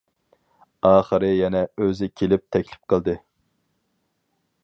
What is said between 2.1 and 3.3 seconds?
كېلىپ تەكلىپ قىلدى.